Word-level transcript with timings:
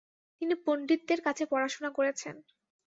তিনি 0.41 0.53
পণ্ডিতদের 0.65 1.19
কাছে 1.23 1.43
পড়াশোনা 1.51 1.89
করেছেন। 1.97 2.35